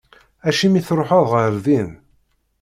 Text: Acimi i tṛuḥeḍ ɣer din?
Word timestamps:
Acimi 0.47 0.77
i 0.79 0.81
tṛuḥeḍ 0.87 1.25
ɣer 1.33 1.53
din? 1.65 1.89